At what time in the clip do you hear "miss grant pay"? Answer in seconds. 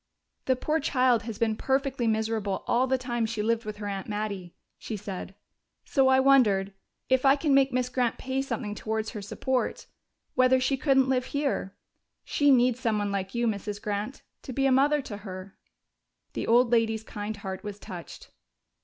7.71-8.41